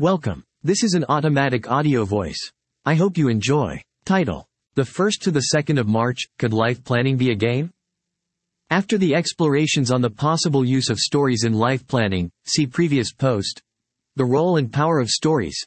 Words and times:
Welcome. 0.00 0.42
This 0.64 0.82
is 0.82 0.94
an 0.94 1.04
automatic 1.08 1.70
audio 1.70 2.04
voice. 2.04 2.50
I 2.84 2.96
hope 2.96 3.16
you 3.16 3.28
enjoy. 3.28 3.80
Title. 4.04 4.44
The 4.74 4.82
1st 4.82 5.20
to 5.20 5.30
the 5.30 5.50
2nd 5.54 5.78
of 5.78 5.86
March, 5.86 6.26
could 6.36 6.52
life 6.52 6.82
planning 6.82 7.16
be 7.16 7.30
a 7.30 7.36
game? 7.36 7.70
After 8.70 8.98
the 8.98 9.14
explorations 9.14 9.92
on 9.92 10.00
the 10.00 10.10
possible 10.10 10.64
use 10.64 10.90
of 10.90 10.98
stories 10.98 11.44
in 11.44 11.52
life 11.52 11.86
planning, 11.86 12.28
see 12.44 12.66
previous 12.66 13.12
post. 13.12 13.62
The 14.16 14.24
role 14.24 14.56
and 14.56 14.72
power 14.72 14.98
of 14.98 15.10
stories. 15.10 15.64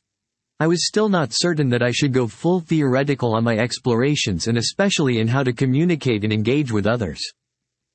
I 0.59 0.67
was 0.67 0.85
still 0.85 1.07
not 1.07 1.29
certain 1.31 1.69
that 1.69 1.81
I 1.81 1.91
should 1.91 2.11
go 2.11 2.27
full 2.27 2.59
theoretical 2.59 3.33
on 3.33 3.45
my 3.45 3.57
explorations 3.57 4.47
and 4.47 4.57
especially 4.57 5.19
in 5.19 5.29
how 5.29 5.43
to 5.43 5.53
communicate 5.53 6.25
and 6.25 6.33
engage 6.33 6.69
with 6.69 6.85
others. 6.85 7.21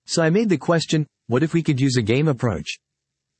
So 0.07 0.23
I 0.23 0.30
made 0.30 0.49
the 0.49 0.57
question, 0.57 1.07
what 1.27 1.43
if 1.43 1.53
we 1.53 1.62
could 1.62 1.79
use 1.79 1.99
a 1.99 2.03
game 2.03 2.29
approach? 2.29 2.79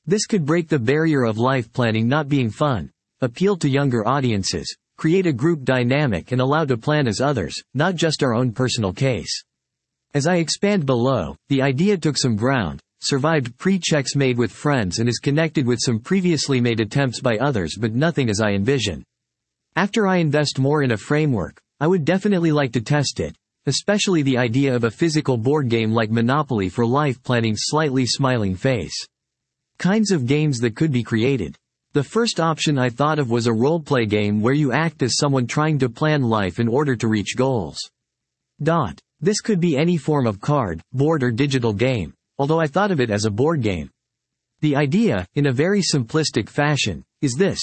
This 0.05 0.25
could 0.25 0.45
break 0.45 0.67
the 0.67 0.79
barrier 0.79 1.23
of 1.23 1.37
life 1.37 1.71
planning 1.71 2.09
not 2.09 2.27
being 2.27 2.49
fun, 2.49 2.91
appeal 3.21 3.55
to 3.57 3.69
younger 3.69 4.05
audiences, 4.05 4.75
create 4.97 5.25
a 5.25 5.31
group 5.31 5.63
dynamic 5.63 6.33
and 6.33 6.41
allow 6.41 6.65
to 6.65 6.75
plan 6.75 7.07
as 7.07 7.21
others, 7.21 7.55
not 7.73 7.95
just 7.95 8.21
our 8.21 8.33
own 8.33 8.51
personal 8.51 8.91
case. 8.91 9.43
As 10.13 10.27
I 10.27 10.35
expand 10.35 10.85
below, 10.85 11.37
the 11.47 11.61
idea 11.61 11.97
took 11.97 12.17
some 12.17 12.35
ground, 12.35 12.81
survived 13.01 13.57
pre-checks 13.57 14.13
made 14.13 14.37
with 14.37 14.51
friends 14.51 14.99
and 14.99 15.07
is 15.07 15.19
connected 15.19 15.65
with 15.65 15.79
some 15.81 15.99
previously 15.99 16.59
made 16.59 16.81
attempts 16.81 17.21
by 17.21 17.37
others 17.37 17.77
but 17.79 17.93
nothing 17.93 18.29
as 18.29 18.41
I 18.41 18.51
envision. 18.51 19.05
After 19.77 20.05
I 20.05 20.17
invest 20.17 20.59
more 20.59 20.83
in 20.83 20.91
a 20.91 20.97
framework, 20.97 21.61
I 21.79 21.87
would 21.87 22.03
definitely 22.03 22.51
like 22.51 22.73
to 22.73 22.81
test 22.81 23.21
it, 23.21 23.37
especially 23.67 24.21
the 24.21 24.37
idea 24.37 24.75
of 24.75 24.83
a 24.83 24.91
physical 24.91 25.37
board 25.37 25.69
game 25.69 25.93
like 25.93 26.11
Monopoly 26.11 26.67
for 26.67 26.85
life 26.85 27.23
planning 27.23 27.55
slightly 27.57 28.05
smiling 28.05 28.55
face. 28.55 29.07
Kinds 29.83 30.11
of 30.11 30.25
games 30.25 30.59
that 30.59 30.77
could 30.77 30.93
be 30.93 31.03
created. 31.03 31.57
The 31.91 32.05
first 32.05 32.39
option 32.39 32.79
I 32.79 32.89
thought 32.89 33.19
of 33.19 33.29
was 33.29 33.47
a 33.47 33.53
role-play 33.53 34.05
game 34.05 34.39
where 34.39 34.53
you 34.53 34.71
act 34.71 35.03
as 35.03 35.17
someone 35.17 35.45
trying 35.45 35.77
to 35.79 35.89
plan 35.89 36.21
life 36.21 36.57
in 36.57 36.69
order 36.69 36.95
to 36.95 37.09
reach 37.09 37.35
goals. 37.35 37.77
Dot. 38.61 38.97
This 39.19 39.41
could 39.41 39.59
be 39.59 39.75
any 39.75 39.97
form 39.97 40.25
of 40.25 40.39
card, 40.39 40.79
board 40.93 41.21
or 41.21 41.31
digital 41.31 41.73
game, 41.73 42.13
although 42.37 42.61
I 42.61 42.67
thought 42.67 42.91
of 42.91 43.01
it 43.01 43.09
as 43.09 43.25
a 43.25 43.29
board 43.29 43.61
game. 43.61 43.89
The 44.61 44.77
idea, 44.77 45.27
in 45.35 45.47
a 45.47 45.51
very 45.51 45.81
simplistic 45.81 46.47
fashion, 46.47 47.03
is 47.21 47.33
this. 47.33 47.59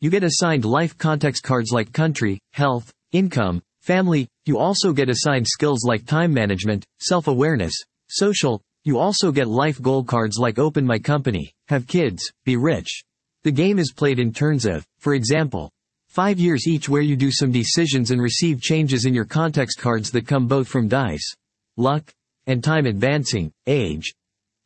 You 0.00 0.10
get 0.10 0.24
assigned 0.24 0.64
life 0.64 0.98
context 0.98 1.44
cards 1.44 1.70
like 1.70 1.92
country, 1.92 2.40
health, 2.54 2.92
income, 3.12 3.62
family, 3.82 4.26
you 4.46 4.58
also 4.58 4.92
get 4.92 5.08
assigned 5.08 5.46
skills 5.46 5.84
like 5.84 6.06
time 6.06 6.34
management, 6.34 6.84
self-awareness, 6.98 7.74
social, 8.08 8.60
you 8.84 8.98
also 8.98 9.30
get 9.30 9.46
life 9.46 9.80
goal 9.80 10.02
cards 10.02 10.38
like 10.38 10.58
open 10.58 10.84
my 10.84 10.98
company, 10.98 11.52
have 11.68 11.86
kids, 11.86 12.32
be 12.44 12.56
rich. 12.56 13.04
The 13.44 13.52
game 13.52 13.78
is 13.78 13.92
played 13.92 14.18
in 14.18 14.32
turns 14.32 14.66
of, 14.66 14.84
for 14.98 15.14
example, 15.14 15.70
five 16.08 16.40
years 16.40 16.66
each 16.66 16.88
where 16.88 17.02
you 17.02 17.16
do 17.16 17.30
some 17.30 17.52
decisions 17.52 18.10
and 18.10 18.20
receive 18.20 18.60
changes 18.60 19.04
in 19.04 19.14
your 19.14 19.24
context 19.24 19.78
cards 19.78 20.10
that 20.10 20.26
come 20.26 20.48
both 20.48 20.66
from 20.66 20.88
dice, 20.88 21.32
luck, 21.76 22.12
and 22.46 22.62
time 22.62 22.86
advancing, 22.86 23.52
age. 23.66 24.12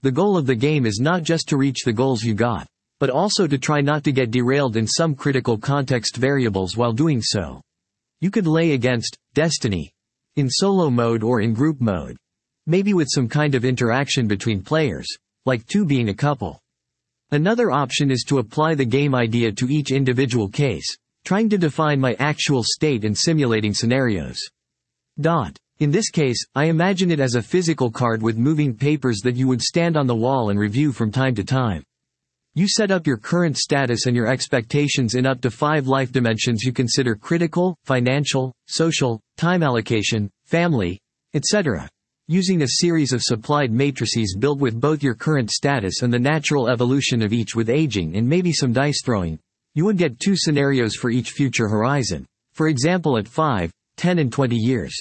The 0.01 0.13
goal 0.13 0.37
of 0.37 0.47
the 0.47 0.55
game 0.55 0.87
is 0.87 0.99
not 0.99 1.23
just 1.23 1.49
to 1.49 1.59
reach 1.59 1.85
the 1.85 1.93
goals 1.93 2.23
you 2.23 2.33
got, 2.33 2.67
but 2.99 3.11
also 3.11 3.47
to 3.47 3.59
try 3.59 3.81
not 3.83 4.03
to 4.05 4.13
get 4.13 4.31
derailed 4.31 4.77
in 4.77 4.87
some 4.87 5.15
critical 5.15 5.59
context 5.59 6.17
variables 6.17 6.77
while 6.77 6.93
doing 6.93 7.21
so. 7.21 7.61
You 8.21 8.31
could 8.31 8.47
lay 8.47 8.73
against 8.73 9.19
destiny 9.35 9.93
in 10.37 10.49
solo 10.49 10.89
mode 10.89 11.23
or 11.23 11.41
in 11.43 11.53
group 11.53 11.81
mode. 11.81 12.17
Maybe 12.69 12.95
with 12.95 13.07
some 13.09 13.29
kind 13.29 13.55
of 13.55 13.65
interaction 13.65 14.27
between 14.27 14.61
players, 14.61 15.07
like 15.45 15.65
two 15.69 15.85
being 15.85 16.09
a 16.09 16.15
couple. 16.15 16.61
Another 17.31 17.71
option 17.71 18.11
is 18.11 18.25
to 18.25 18.39
apply 18.39 18.75
the 18.75 18.85
game 18.85 19.15
idea 19.15 19.53
to 19.53 19.69
each 19.69 19.93
individual 19.93 20.49
case, 20.49 20.97
trying 21.25 21.49
to 21.51 21.59
define 21.59 22.01
my 22.01 22.15
actual 22.19 22.65
state 22.65 23.05
and 23.05 23.17
simulating 23.17 23.73
scenarios. 23.73 24.41
Dot. 25.21 25.57
In 25.79 25.93
this 25.93 26.11
case, 26.11 26.45
I 26.57 26.65
imagine 26.65 27.13
it 27.13 27.21
as 27.21 27.37
a 27.37 27.43
physical 27.43 27.89
card 27.89 28.21
with 28.21 28.37
moving 28.37 28.75
papers 28.75 29.21
that 29.21 29.37
you 29.37 29.47
would 29.47 29.63
stand 29.63 29.97
on 29.97 30.09
the 30.09 30.17
wall 30.17 30.51
and 30.51 30.59
review 30.59 30.91
from 30.91 31.13
time 31.13 31.37
to 31.37 31.45
time. 31.45 31.85
You 32.55 32.67
set 32.67 32.91
up 32.91 33.07
your 33.07 33.19
current 33.19 33.59
status 33.59 34.07
and 34.07 34.17
your 34.17 34.27
expectations 34.27 35.15
in 35.15 35.25
up 35.25 35.41
to 35.43 35.53
five 35.53 35.87
life 35.87 36.11
dimensions 36.11 36.65
you 36.65 36.73
consider 36.73 37.15
critical, 37.15 37.77
financial, 37.85 38.53
social, 38.67 39.21
time 39.37 39.63
allocation, 39.63 40.31
family, 40.47 40.99
etc 41.35 41.89
using 42.29 42.63
a 42.63 42.69
series 42.69 43.13
of 43.13 43.23
supplied 43.23 43.71
matrices 43.71 44.37
built 44.37 44.59
with 44.59 44.81
both 44.81 45.03
your 45.03 45.15
current 45.15 45.49
status 45.51 46.03
and 46.03 46.13
the 46.13 46.19
natural 46.19 46.69
evolution 46.69 47.23
of 47.23 47.33
each 47.33 47.55
with 47.55 47.71
aging 47.71 48.17
and 48.17 48.29
maybe 48.29 48.53
some 48.53 48.73
dice 48.73 49.01
throwing, 49.05 49.39
you 49.75 49.85
would 49.85 49.97
get 49.97 50.19
two 50.19 50.35
scenarios 50.35 50.97
for 50.97 51.09
each 51.11 51.31
future 51.31 51.69
horizon. 51.69 52.27
For 52.55 52.67
example 52.67 53.17
at 53.17 53.29
5, 53.29 53.71
10 53.97 54.19
and 54.19 54.33
20 54.33 54.57
years. 54.57 54.97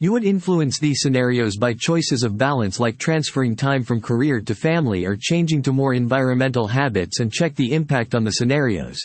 You 0.00 0.12
would 0.12 0.24
influence 0.24 0.78
these 0.78 1.00
scenarios 1.00 1.56
by 1.56 1.72
choices 1.72 2.24
of 2.24 2.36
balance 2.36 2.78
like 2.78 2.98
transferring 2.98 3.56
time 3.56 3.82
from 3.82 4.02
career 4.02 4.40
to 4.42 4.54
family 4.54 5.06
or 5.06 5.16
changing 5.16 5.62
to 5.62 5.72
more 5.72 5.94
environmental 5.94 6.66
habits 6.66 7.20
and 7.20 7.32
check 7.32 7.54
the 7.54 7.72
impact 7.72 8.14
on 8.14 8.22
the 8.22 8.32
scenarios. 8.32 9.00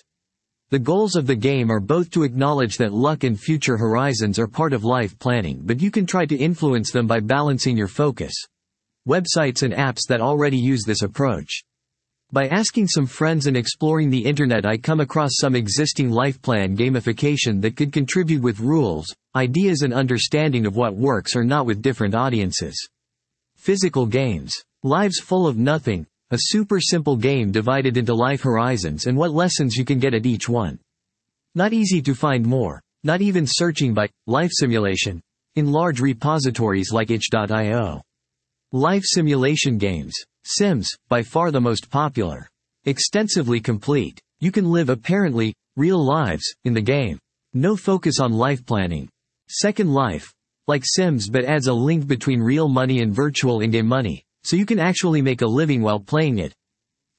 The 0.72 0.78
goals 0.78 1.16
of 1.16 1.26
the 1.26 1.36
game 1.36 1.72
are 1.72 1.80
both 1.80 2.12
to 2.12 2.22
acknowledge 2.22 2.78
that 2.78 2.94
luck 2.94 3.24
and 3.24 3.40
future 3.40 3.76
horizons 3.76 4.38
are 4.38 4.46
part 4.46 4.72
of 4.72 4.84
life 4.84 5.18
planning 5.18 5.62
but 5.64 5.82
you 5.82 5.90
can 5.90 6.06
try 6.06 6.28
to 6.28 6.38
influence 6.38 6.92
them 6.92 7.08
by 7.08 7.22
balancing 7.22 7.76
your 7.76 7.88
focus. 7.88 8.34
Websites 9.08 9.64
and 9.64 9.74
apps 9.74 10.02
that 10.08 10.22
already 10.22 10.58
use 10.58 10.84
this 10.84 11.02
approach. 11.02 11.64
By 12.32 12.50
asking 12.50 12.86
some 12.88 13.08
friends 13.08 13.48
and 13.48 13.58
exploring 13.58 14.12
the 14.12 14.24
internet 14.24 14.68
I 14.68 14.78
come 14.78 15.00
across 15.00 15.32
some 15.40 15.56
existing 15.56 16.12
life 16.12 16.40
plan 16.40 16.78
gamification 16.78 17.60
that 17.64 17.76
could 17.76 17.92
contribute 17.92 18.44
with 18.44 18.60
rules, 18.60 19.08
ideas 19.36 19.82
and 19.82 19.92
understanding 19.92 20.68
of 20.68 20.76
what 20.76 20.96
works 20.96 21.36
or 21.36 21.44
not 21.44 21.66
with 21.66 21.82
different 21.82 22.14
audiences. 22.14 22.88
Physical 23.56 24.06
games. 24.06 24.54
Lives 24.84 25.20
full 25.20 25.48
of 25.48 25.58
nothing, 25.58 26.06
a 26.32 26.38
super 26.40 26.80
simple 26.80 27.16
game 27.16 27.52
divided 27.52 27.98
into 27.98 28.14
life 28.14 28.42
horizons 28.42 29.08
and 29.08 29.18
what 29.18 29.32
lessons 29.32 29.76
you 29.76 29.84
can 29.84 29.98
get 29.98 30.14
at 30.14 30.26
each 30.26 30.48
one. 30.48 30.78
Not 31.56 31.74
easy 31.74 32.02
to 32.04 32.14
find 32.14 32.46
more, 32.46 32.82
not 33.04 33.22
even 33.22 33.46
searching 33.48 33.94
by 33.94 34.08
life 34.28 34.52
simulation 34.54 35.22
in 35.56 35.72
large 35.72 36.00
repositories 36.00 36.92
like 36.92 37.10
itch.io. 37.10 38.02
Life 38.72 39.04
simulation 39.06 39.78
games, 39.78 40.16
Sims, 40.46 40.88
by 41.10 41.24
far 41.24 41.50
the 41.50 41.60
most 41.60 41.90
popular. 41.90 42.48
Extensively 42.86 43.60
complete. 43.60 44.20
You 44.40 44.52
can 44.52 44.70
live 44.70 44.90
apparently 44.90 45.54
real 45.76 46.04
lives 46.04 46.54
in 46.64 46.74
the 46.74 46.82
game. 46.82 47.18
No 47.54 47.76
focus 47.76 48.20
on 48.20 48.32
life 48.32 48.64
planning. 48.66 49.10
Second 49.50 49.92
Life, 49.92 50.32
like 50.68 50.84
Sims 50.86 51.28
but 51.28 51.46
adds 51.46 51.66
a 51.66 51.74
link 51.74 52.06
between 52.06 52.40
real 52.40 52.70
money 52.70 53.02
and 53.02 53.12
virtual 53.12 53.62
in-game 53.62 53.88
money. 53.88 54.24
So 54.44 54.56
you 54.56 54.66
can 54.66 54.80
actually 54.80 55.22
make 55.22 55.42
a 55.42 55.48
living 55.48 55.82
while 55.82 56.00
playing 56.00 56.40
it. 56.40 56.54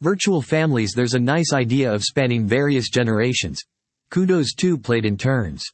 Virtual 0.00 0.40
families 0.40 0.92
There's 0.94 1.14
a 1.14 1.18
nice 1.18 1.52
idea 1.52 1.92
of 1.92 2.02
spanning 2.02 2.46
various 2.46 2.88
generations. 2.88 3.60
Kudos 4.10 4.54
2 4.54 4.78
played 4.78 5.04
in 5.04 5.16
turns. 5.16 5.64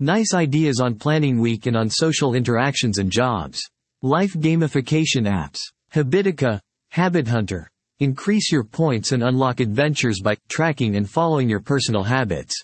Nice 0.00 0.32
ideas 0.32 0.80
on 0.80 0.94
planning 0.94 1.40
week 1.40 1.66
and 1.66 1.76
on 1.76 1.90
social 1.90 2.34
interactions 2.34 2.98
and 2.98 3.10
jobs. 3.10 3.60
Life 4.02 4.32
gamification 4.34 5.28
apps. 5.28 5.58
Habitica, 5.92 6.60
Habit 6.90 7.26
Hunter. 7.26 7.68
Increase 7.98 8.52
your 8.52 8.62
points 8.62 9.10
and 9.10 9.24
unlock 9.24 9.58
adventures 9.58 10.20
by 10.22 10.36
tracking 10.48 10.94
and 10.94 11.10
following 11.10 11.48
your 11.48 11.58
personal 11.58 12.04
habits. 12.04 12.54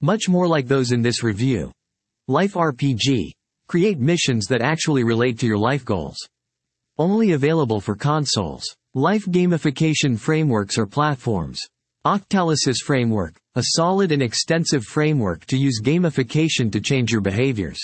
Much 0.00 0.28
more 0.28 0.48
like 0.48 0.66
those 0.66 0.90
in 0.90 1.02
this 1.02 1.22
review. 1.22 1.70
Life 2.26 2.54
RPG. 2.54 3.30
Create 3.68 4.00
missions 4.00 4.46
that 4.46 4.60
actually 4.60 5.04
relate 5.04 5.38
to 5.38 5.46
your 5.46 5.58
life 5.58 5.84
goals. 5.84 6.16
Only 6.98 7.32
available 7.32 7.80
for 7.80 7.94
consoles. 7.94 8.64
Life 8.94 9.26
gamification 9.26 10.18
frameworks 10.18 10.78
or 10.78 10.86
platforms. 10.86 11.60
Octalysis 12.06 12.78
Framework, 12.82 13.36
a 13.54 13.64
solid 13.74 14.12
and 14.12 14.22
extensive 14.22 14.82
framework 14.82 15.44
to 15.46 15.58
use 15.58 15.82
gamification 15.82 16.72
to 16.72 16.80
change 16.80 17.12
your 17.12 17.20
behaviors. 17.20 17.78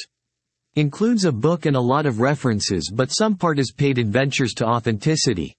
Includes 0.77 1.27
a 1.27 1.33
book 1.33 1.67
and 1.67 1.77
a 1.77 1.81
lot 1.81 2.07
of 2.07 2.21
references 2.21 2.91
but 2.95 3.11
some 3.11 3.37
part 3.37 3.59
is 3.59 3.73
paid 3.73 3.99
adventures 3.99 4.55
to 4.55 4.67
authenticity. 4.67 5.55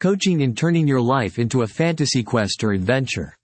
Coaching 0.00 0.42
in 0.42 0.54
turning 0.54 0.86
your 0.86 1.00
life 1.00 1.38
into 1.38 1.62
a 1.62 1.66
fantasy 1.66 2.22
quest 2.22 2.62
or 2.62 2.72
adventure. 2.72 3.34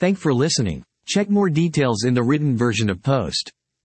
Thank 0.00 0.18
for 0.18 0.34
listening. 0.34 0.84
Check 1.06 1.30
more 1.30 1.48
details 1.48 2.04
in 2.04 2.12
the 2.12 2.22
written 2.22 2.58
version 2.58 2.90
of 2.90 3.02
post. 3.02 3.50